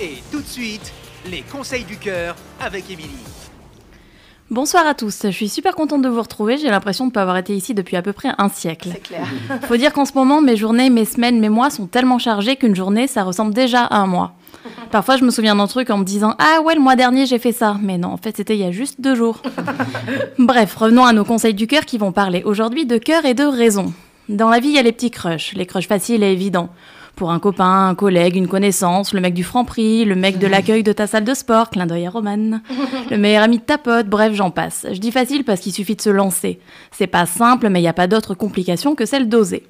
Et 0.00 0.16
tout 0.32 0.40
de 0.40 0.46
suite, 0.46 0.92
les 1.30 1.42
conseils 1.42 1.84
du 1.84 1.96
cœur 1.96 2.34
avec 2.60 2.90
Émilie. 2.90 3.10
Bonsoir 4.50 4.84
à 4.88 4.94
tous, 4.94 5.20
je 5.22 5.30
suis 5.30 5.48
super 5.48 5.76
contente 5.76 6.02
de 6.02 6.08
vous 6.08 6.20
retrouver, 6.20 6.58
j'ai 6.58 6.68
l'impression 6.68 7.04
de 7.04 7.10
ne 7.10 7.14
pas 7.14 7.22
avoir 7.22 7.36
été 7.36 7.54
ici 7.54 7.74
depuis 7.74 7.96
à 7.96 8.02
peu 8.02 8.12
près 8.12 8.30
un 8.36 8.48
siècle. 8.48 8.90
C'est 8.92 9.02
clair. 9.02 9.28
Faut 9.68 9.76
dire 9.76 9.92
qu'en 9.92 10.04
ce 10.04 10.12
moment, 10.14 10.40
mes 10.40 10.56
journées, 10.56 10.90
mes 10.90 11.04
semaines, 11.04 11.38
mes 11.38 11.48
mois 11.48 11.70
sont 11.70 11.86
tellement 11.86 12.18
chargés 12.18 12.56
qu'une 12.56 12.74
journée, 12.74 13.06
ça 13.06 13.22
ressemble 13.22 13.54
déjà 13.54 13.84
à 13.84 13.98
un 13.98 14.06
mois. 14.06 14.32
Parfois, 14.90 15.16
je 15.16 15.24
me 15.24 15.30
souviens 15.30 15.54
d'un 15.54 15.68
truc 15.68 15.90
en 15.90 15.98
me 15.98 16.04
disant 16.04 16.34
Ah 16.38 16.60
ouais, 16.62 16.74
le 16.74 16.80
mois 16.80 16.96
dernier, 16.96 17.24
j'ai 17.26 17.38
fait 17.38 17.52
ça. 17.52 17.76
Mais 17.80 17.96
non, 17.96 18.08
en 18.08 18.16
fait, 18.16 18.36
c'était 18.36 18.56
il 18.56 18.60
y 18.60 18.64
a 18.64 18.72
juste 18.72 19.00
deux 19.00 19.14
jours. 19.14 19.42
Bref, 20.38 20.74
revenons 20.74 21.04
à 21.04 21.12
nos 21.12 21.24
conseils 21.24 21.54
du 21.54 21.68
cœur 21.68 21.84
qui 21.84 21.98
vont 21.98 22.12
parler 22.12 22.42
aujourd'hui 22.44 22.84
de 22.84 22.98
cœur 22.98 23.24
et 23.24 23.34
de 23.34 23.44
raison. 23.44 23.92
Dans 24.28 24.48
la 24.48 24.58
vie, 24.58 24.68
il 24.68 24.74
y 24.74 24.78
a 24.78 24.82
les 24.82 24.92
petits 24.92 25.10
crushs, 25.10 25.52
les 25.54 25.66
crushs 25.66 25.88
faciles 25.88 26.22
et 26.22 26.32
évidents. 26.32 26.70
Pour 27.16 27.30
un 27.30 27.38
copain, 27.38 27.88
un 27.88 27.94
collègue, 27.94 28.34
une 28.34 28.48
connaissance, 28.48 29.14
le 29.14 29.20
mec 29.20 29.34
du 29.34 29.44
franc 29.44 29.64
prix, 29.64 30.04
le 30.04 30.16
mec 30.16 30.38
de 30.38 30.48
l'accueil 30.48 30.82
de 30.82 30.92
ta 30.92 31.06
salle 31.06 31.24
de 31.24 31.34
sport, 31.34 31.70
clin 31.70 31.86
d'œil 31.86 32.06
à 32.06 32.10
Romane, 32.10 32.60
le 33.10 33.16
meilleur 33.16 33.44
ami 33.44 33.58
de 33.58 33.62
ta 33.62 33.78
pote, 33.78 34.08
bref, 34.08 34.34
j'en 34.34 34.50
passe. 34.50 34.86
Je 34.90 34.98
dis 34.98 35.12
facile 35.12 35.44
parce 35.44 35.60
qu'il 35.60 35.72
suffit 35.72 35.94
de 35.94 36.02
se 36.02 36.10
lancer. 36.10 36.58
C'est 36.90 37.06
pas 37.06 37.26
simple, 37.26 37.68
mais 37.68 37.78
il 37.78 37.82
n'y 37.82 37.88
a 37.88 37.92
pas 37.92 38.08
d'autre 38.08 38.34
complication 38.34 38.96
que 38.96 39.06
celle 39.06 39.28
d'oser. 39.28 39.64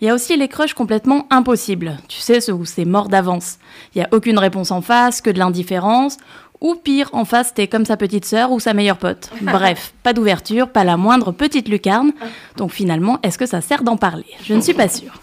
Il 0.00 0.06
y 0.06 0.10
a 0.10 0.14
aussi 0.14 0.36
les 0.36 0.48
crushs 0.48 0.74
complètement 0.74 1.26
impossibles. 1.28 1.96
Tu 2.08 2.20
sais, 2.20 2.40
ceux 2.40 2.52
où 2.52 2.64
c'est 2.64 2.84
mort 2.84 3.08
d'avance. 3.08 3.58
Il 3.94 3.98
n'y 3.98 4.04
a 4.04 4.08
aucune 4.12 4.38
réponse 4.38 4.70
en 4.70 4.80
face, 4.80 5.20
que 5.20 5.30
de 5.30 5.38
l'indifférence. 5.38 6.18
Ou 6.60 6.74
pire, 6.74 7.10
en 7.12 7.24
face, 7.24 7.52
t'es 7.52 7.68
comme 7.68 7.84
sa 7.84 7.96
petite 7.96 8.24
sœur 8.24 8.50
ou 8.52 8.60
sa 8.60 8.74
meilleure 8.74 8.98
pote. 8.98 9.30
Bref, 9.42 9.92
pas 10.02 10.12
d'ouverture, 10.12 10.68
pas 10.68 10.84
la 10.84 10.96
moindre 10.96 11.32
petite 11.32 11.68
lucarne. 11.68 12.12
Donc 12.56 12.70
finalement, 12.70 13.18
est-ce 13.22 13.38
que 13.38 13.46
ça 13.46 13.60
sert 13.60 13.82
d'en 13.82 13.96
parler? 13.96 14.26
Je 14.44 14.54
ne 14.54 14.60
suis 14.60 14.74
pas 14.74 14.88
sûre. 14.88 15.20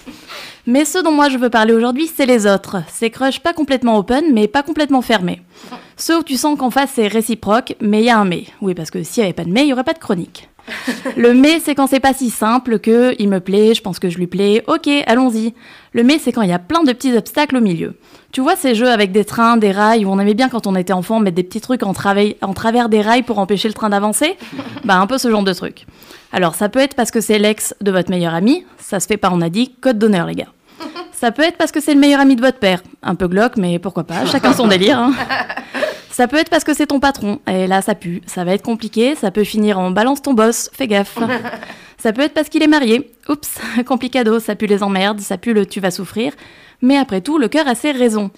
Mais 0.68 0.86
ce 0.86 0.98
dont 0.98 1.12
moi 1.12 1.30
je 1.30 1.38
veux 1.38 1.50
parler 1.50 1.74
aujourd'hui, 1.74 2.10
c'est 2.14 2.26
les 2.26 2.48
autres. 2.48 2.78
Ces 2.90 3.10
crushs 3.10 3.40
pas 3.40 3.54
complètement 3.54 3.98
open, 3.98 4.34
mais 4.34 4.48
pas 4.48 4.64
complètement 4.64 5.02
fermés. 5.02 5.42
Ceux 5.96 6.20
où 6.20 6.24
tu 6.24 6.38
sens 6.38 6.58
qu'en 6.58 6.72
face 6.72 6.92
c'est 6.96 7.08
réciproque, 7.08 7.76
mais 7.82 8.02
il 8.02 8.06
y 8.06 8.10
a 8.10 8.18
un 8.18 8.26
mais. 8.26 8.46
Oui, 8.62 8.74
parce 8.74 8.92
que 8.92 9.04
s'il 9.04 9.22
n'y 9.22 9.26
avait 9.26 9.34
pas 9.34 9.46
de 9.46 9.52
mais, 9.52 9.62
il 9.62 9.68
n'y 9.68 9.74
aurait 9.74 9.84
pas 9.84 9.94
de 9.94 10.00
chronique. 10.00 10.50
Le 11.16 11.34
mais, 11.34 11.60
c'est 11.60 11.76
quand 11.76 11.88
c'est 11.88 12.00
pas 12.00 12.14
si 12.14 12.30
simple 12.30 12.80
que 12.80 13.16
il 13.20 13.30
me 13.30 13.40
plaît, 13.40 13.74
je 13.74 13.82
pense 13.82 14.00
que 14.00 14.10
je 14.10 14.18
lui 14.18 14.28
plais, 14.28 14.64
ok, 14.68 14.90
allons-y. 15.06 15.54
Le 15.94 16.04
mais, 16.04 16.18
c'est 16.18 16.32
quand 16.32 16.42
il 16.42 16.50
y 16.50 16.54
a 16.54 16.60
plein 16.60 16.84
de 16.84 16.92
petits 16.92 17.16
obstacles 17.16 17.58
au 17.58 17.62
milieu. 17.62 17.96
Tu 18.32 18.42
vois 18.42 18.56
ces 18.56 18.76
jeux 18.76 18.90
avec 18.90 19.12
des 19.12 19.26
trains, 19.26 19.58
des 19.58 19.72
rails, 19.72 20.06
où 20.06 20.10
on 20.10 20.20
aimait 20.20 20.34
bien 20.34 20.50
quand 20.50 20.68
on 20.68 20.76
était 20.76 20.94
enfant 20.94 21.20
mettre 21.20 21.36
des 21.36 21.44
petits 21.44 21.62
trucs 21.62 21.84
en, 21.84 21.94
en 21.94 22.54
travers 22.54 22.90
des 22.90 23.02
rails 23.02 23.24
pour 23.24 23.40
empêcher 23.40 23.68
le 23.68 23.74
train 23.74 23.90
d'avancer? 23.90 24.38
Bah 24.84 24.98
un 25.00 25.08
peu 25.08 25.18
ce 25.18 25.32
genre 25.32 25.44
de 25.44 25.54
truc. 25.54 25.86
Alors 26.32 26.54
ça 26.54 26.70
peut 26.70 26.80
être 26.80 26.96
parce 26.96 27.12
que 27.12 27.22
c'est 27.22 27.40
l'ex 27.40 27.74
de 27.82 27.92
votre 27.92 28.12
meilleur 28.12 28.34
ami, 28.34 28.66
ça 28.78 29.00
se 29.00 29.08
fait 29.08 29.18
pas, 29.18 29.32
on 29.32 29.42
a 29.42 29.50
dit, 29.50 29.74
code 29.82 29.98
d'honneur 29.98 30.28
les 30.28 30.36
gars. 30.36 30.55
Ça 31.26 31.32
peut 31.32 31.42
être 31.42 31.58
parce 31.58 31.72
que 31.72 31.82
c'est 31.82 31.96
le 31.96 32.00
meilleur 32.00 32.20
ami 32.20 32.36
de 32.36 32.42
votre 32.42 32.60
père. 32.60 32.84
Un 33.02 33.16
peu 33.16 33.28
glauque, 33.28 33.58
mais 33.58 33.80
pourquoi 33.80 34.04
pas, 34.04 34.28
chacun 34.28 34.54
son 34.54 34.68
délire. 34.68 35.00
hein. 35.00 35.12
Ça 36.12 36.28
peut 36.28 36.38
être 36.38 36.52
parce 36.52 36.64
que 36.64 36.76
c'est 36.76 36.86
ton 36.86 37.00
patron, 37.00 37.40
et 37.48 37.66
là 37.66 37.82
ça 37.82 37.96
pue, 37.96 38.22
ça 38.28 38.44
va 38.44 38.54
être 38.54 38.62
compliqué, 38.62 39.16
ça 39.16 39.32
peut 39.32 39.44
finir 39.44 39.80
en 39.80 39.90
balance 39.90 40.22
ton 40.22 40.36
boss, 40.36 40.70
fais 40.72 40.88
gaffe. 40.88 41.18
Ça 41.98 42.14
peut 42.14 42.22
être 42.22 42.36
parce 42.36 42.50
qu'il 42.50 42.62
est 42.62 42.68
marié, 42.68 43.12
oups, 43.28 43.58
complicado, 43.88 44.40
ça 44.40 44.56
pue 44.56 44.68
les 44.68 44.84
emmerdes, 44.84 45.20
ça 45.20 45.40
pue 45.40 45.54
le 45.54 45.66
tu 45.66 45.80
vas 45.80 45.90
souffrir, 45.90 46.34
mais 46.84 46.96
après 46.96 47.22
tout, 47.22 47.40
le 47.40 47.48
cœur 47.48 47.68
a 47.68 47.74
ses 47.74 47.92
raisons. 47.92 48.30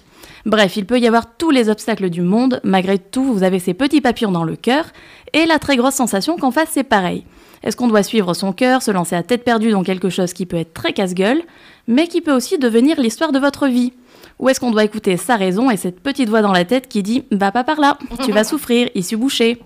Bref, 0.46 0.78
il 0.78 0.86
peut 0.86 0.98
y 0.98 1.06
avoir 1.06 1.36
tous 1.36 1.50
les 1.50 1.68
obstacles 1.68 2.08
du 2.08 2.22
monde, 2.22 2.60
malgré 2.64 2.98
tout, 2.98 3.24
vous 3.24 3.42
avez 3.42 3.58
ces 3.58 3.74
petits 3.74 4.00
papillons 4.00 4.32
dans 4.32 4.44
le 4.44 4.56
cœur, 4.56 4.86
et 5.34 5.44
la 5.44 5.58
très 5.58 5.76
grosse 5.76 5.96
sensation 5.96 6.38
qu'en 6.38 6.50
face 6.50 6.70
c'est 6.72 6.84
pareil. 6.84 7.26
Est-ce 7.62 7.76
qu'on 7.76 7.88
doit 7.88 8.02
suivre 8.02 8.34
son 8.34 8.52
cœur, 8.52 8.82
se 8.82 8.90
lancer 8.90 9.16
à 9.16 9.22
tête 9.22 9.44
perdue 9.44 9.70
dans 9.70 9.82
quelque 9.82 10.10
chose 10.10 10.32
qui 10.32 10.46
peut 10.46 10.56
être 10.56 10.74
très 10.74 10.92
casse-gueule, 10.92 11.42
mais 11.86 12.06
qui 12.06 12.20
peut 12.20 12.32
aussi 12.32 12.58
devenir 12.58 13.00
l'histoire 13.00 13.32
de 13.32 13.38
votre 13.38 13.66
vie? 13.66 13.92
Ou 14.38 14.48
est-ce 14.48 14.60
qu'on 14.60 14.70
doit 14.70 14.84
écouter 14.84 15.16
sa 15.16 15.36
raison 15.36 15.70
et 15.70 15.76
cette 15.76 16.00
petite 16.00 16.28
voix 16.28 16.42
dans 16.42 16.52
la 16.52 16.64
tête 16.64 16.88
qui 16.88 17.02
dit 17.02 17.24
Va 17.30 17.50
pas 17.50 17.64
par 17.64 17.80
là, 17.80 17.98
tu 18.24 18.32
vas 18.32 18.44
souffrir, 18.44 18.88
issue 18.94 19.16
bouchée 19.16 19.60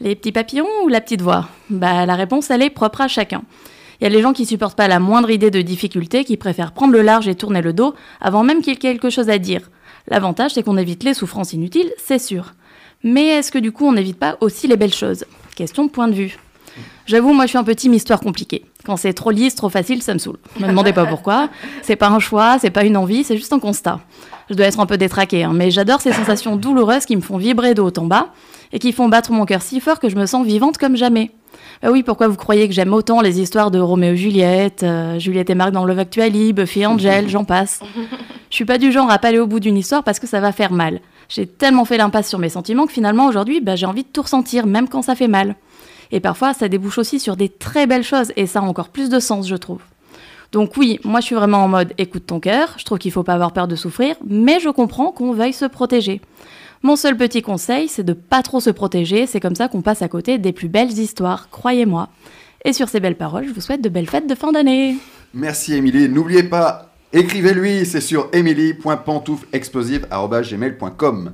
Les 0.00 0.16
petits 0.16 0.32
papillons 0.32 0.66
ou 0.84 0.88
la 0.88 1.00
petite 1.00 1.22
voix? 1.22 1.48
Bah 1.68 2.06
la 2.06 2.14
réponse 2.16 2.50
elle 2.50 2.62
est 2.62 2.70
propre 2.70 3.02
à 3.02 3.08
chacun. 3.08 3.42
Il 4.00 4.04
y 4.04 4.06
a 4.06 4.10
les 4.10 4.22
gens 4.22 4.32
qui 4.32 4.46
supportent 4.46 4.76
pas 4.76 4.88
la 4.88 4.98
moindre 4.98 5.30
idée 5.30 5.50
de 5.50 5.60
difficulté, 5.60 6.24
qui 6.24 6.38
préfèrent 6.38 6.72
prendre 6.72 6.94
le 6.94 7.02
large 7.02 7.28
et 7.28 7.34
tourner 7.34 7.60
le 7.60 7.72
dos 7.72 7.94
avant 8.20 8.42
même 8.42 8.62
qu'il 8.62 8.72
y 8.72 8.76
ait 8.76 8.78
quelque 8.78 9.10
chose 9.10 9.28
à 9.28 9.38
dire. 9.38 9.70
L'avantage 10.08 10.52
c'est 10.54 10.62
qu'on 10.62 10.78
évite 10.78 11.04
les 11.04 11.14
souffrances 11.14 11.52
inutiles, 11.52 11.92
c'est 11.98 12.18
sûr. 12.18 12.54
Mais 13.04 13.28
est-ce 13.28 13.52
que 13.52 13.58
du 13.58 13.70
coup 13.70 13.86
on 13.86 13.92
n'évite 13.92 14.18
pas 14.18 14.38
aussi 14.40 14.66
les 14.66 14.76
belles 14.76 14.92
choses? 14.92 15.24
Question 15.54 15.84
de 15.84 15.90
point 15.90 16.08
de 16.08 16.14
vue. 16.14 16.38
J'avoue, 17.06 17.32
moi 17.32 17.44
je 17.44 17.50
suis 17.50 17.58
un 17.58 17.64
petit 17.64 17.88
histoire 17.88 18.20
compliquée. 18.20 18.64
Quand 18.84 18.96
c'est 18.96 19.12
trop 19.12 19.30
lisse, 19.30 19.54
trop 19.54 19.68
facile, 19.68 20.02
ça 20.02 20.14
me 20.14 20.18
saoule. 20.18 20.38
Me 20.58 20.68
demandez 20.68 20.92
pas 20.92 21.06
pourquoi. 21.06 21.48
C'est 21.82 21.96
pas 21.96 22.08
un 22.08 22.18
choix, 22.18 22.58
c'est 22.60 22.70
pas 22.70 22.84
une 22.84 22.96
envie, 22.96 23.24
c'est 23.24 23.36
juste 23.36 23.52
un 23.52 23.58
constat. 23.58 24.00
Je 24.48 24.54
dois 24.54 24.66
être 24.66 24.80
un 24.80 24.86
peu 24.86 24.96
détraquée, 24.96 25.44
hein, 25.44 25.52
mais 25.54 25.70
j'adore 25.70 26.00
ces 26.00 26.12
sensations 26.12 26.56
douloureuses 26.56 27.04
qui 27.04 27.16
me 27.16 27.20
font 27.20 27.36
vibrer 27.36 27.74
de 27.74 27.80
haut 27.80 27.92
en 27.96 28.06
bas 28.06 28.28
et 28.72 28.78
qui 28.78 28.92
font 28.92 29.08
battre 29.08 29.32
mon 29.32 29.44
cœur 29.44 29.62
si 29.62 29.80
fort 29.80 29.98
que 29.98 30.08
je 30.08 30.16
me 30.16 30.26
sens 30.26 30.46
vivante 30.46 30.78
comme 30.78 30.96
jamais. 30.96 31.30
Bah 31.82 31.90
oui, 31.90 32.02
pourquoi 32.02 32.28
vous 32.28 32.36
croyez 32.36 32.68
que 32.68 32.74
j'aime 32.74 32.92
autant 32.92 33.20
les 33.20 33.40
histoires 33.40 33.70
de 33.70 33.78
Roméo 33.78 34.12
et 34.12 34.16
Juliette, 34.16 34.82
euh, 34.82 35.18
Juliette 35.18 35.50
et 35.50 35.54
Marc 35.54 35.72
dans 35.72 35.84
Love 35.84 35.98
Actually, 35.98 36.52
Buffy 36.52 36.80
et 36.80 36.86
Angel, 36.86 37.28
j'en 37.28 37.44
passe. 37.44 37.80
Je 38.50 38.54
suis 38.54 38.64
pas 38.64 38.78
du 38.78 38.92
genre 38.92 39.10
à 39.10 39.18
pas 39.18 39.28
aller 39.28 39.38
au 39.38 39.46
bout 39.46 39.60
d'une 39.60 39.76
histoire 39.76 40.04
parce 40.04 40.18
que 40.18 40.26
ça 40.26 40.40
va 40.40 40.52
faire 40.52 40.72
mal. 40.72 41.00
J'ai 41.28 41.46
tellement 41.46 41.84
fait 41.84 41.96
l'impasse 41.96 42.28
sur 42.28 42.38
mes 42.38 42.48
sentiments 42.48 42.86
que 42.86 42.92
finalement 42.92 43.26
aujourd'hui, 43.26 43.60
bah, 43.60 43.76
j'ai 43.76 43.86
envie 43.86 44.02
de 44.02 44.08
tout 44.08 44.22
ressentir, 44.22 44.66
même 44.66 44.88
quand 44.88 45.02
ça 45.02 45.14
fait 45.14 45.28
mal. 45.28 45.54
Et 46.12 46.20
parfois, 46.20 46.54
ça 46.54 46.68
débouche 46.68 46.98
aussi 46.98 47.20
sur 47.20 47.36
des 47.36 47.48
très 47.48 47.86
belles 47.86 48.04
choses, 48.04 48.32
et 48.36 48.46
ça 48.46 48.60
a 48.60 48.62
encore 48.62 48.88
plus 48.88 49.08
de 49.08 49.20
sens, 49.20 49.48
je 49.48 49.56
trouve. 49.56 49.80
Donc 50.52 50.76
oui, 50.76 51.00
moi 51.04 51.20
je 51.20 51.26
suis 51.26 51.36
vraiment 51.36 51.64
en 51.64 51.68
mode 51.68 51.92
écoute 51.96 52.26
ton 52.26 52.40
cœur, 52.40 52.74
je 52.76 52.84
trouve 52.84 52.98
qu'il 52.98 53.12
faut 53.12 53.22
pas 53.22 53.34
avoir 53.34 53.52
peur 53.52 53.68
de 53.68 53.76
souffrir, 53.76 54.16
mais 54.26 54.58
je 54.58 54.68
comprends 54.68 55.12
qu'on 55.12 55.32
veuille 55.32 55.52
se 55.52 55.64
protéger. 55.64 56.20
Mon 56.82 56.96
seul 56.96 57.16
petit 57.16 57.40
conseil, 57.42 57.86
c'est 57.88 58.02
de 58.02 58.14
pas 58.14 58.42
trop 58.42 58.58
se 58.58 58.70
protéger, 58.70 59.26
c'est 59.26 59.38
comme 59.38 59.54
ça 59.54 59.68
qu'on 59.68 59.82
passe 59.82 60.02
à 60.02 60.08
côté 60.08 60.38
des 60.38 60.52
plus 60.52 60.68
belles 60.68 60.98
histoires, 60.98 61.50
croyez-moi. 61.50 62.08
Et 62.64 62.72
sur 62.72 62.88
ces 62.88 62.98
belles 63.00 63.16
paroles, 63.16 63.46
je 63.46 63.52
vous 63.52 63.60
souhaite 63.60 63.82
de 63.82 63.88
belles 63.88 64.08
fêtes 64.08 64.26
de 64.26 64.34
fin 64.34 64.50
d'année. 64.50 64.96
Merci 65.34 65.74
Émilie. 65.74 66.08
N'oubliez 66.08 66.42
pas, 66.42 66.90
écrivez-lui, 67.12 67.86
c'est 67.86 68.00
sur 68.00 68.28
emily.pantouflexplosive.gmail.com. 68.32 71.32